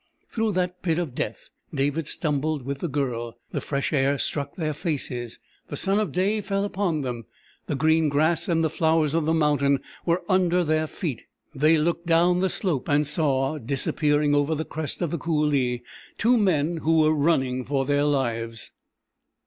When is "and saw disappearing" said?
12.89-14.33